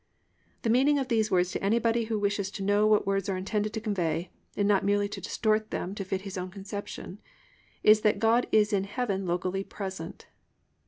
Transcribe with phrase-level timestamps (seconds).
[0.33, 3.37] "+ The meaning of these words to anybody who wishes to know what words are
[3.37, 7.19] intended to convey and not merely to distort them to fit his own conception,
[7.83, 10.25] is that God is in heaven locally present.